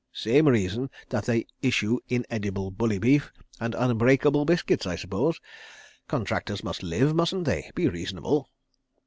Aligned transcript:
"Same 0.13 0.47
reason 0.47 0.89
that 1.09 1.25
they 1.25 1.45
issue 1.61 1.99
inedible 2.09 2.71
bully 2.71 2.97
beef 2.97 3.31
and 3.59 3.75
unbreakable 3.75 4.45
biscuits, 4.45 4.87
I 4.87 4.95
s'pose—contractors 4.95 6.63
must 6.63 6.81
live, 6.81 7.13
mustn't 7.15 7.45
they?... 7.45 7.69
Be 7.75 7.87
reasonable. 7.87 8.49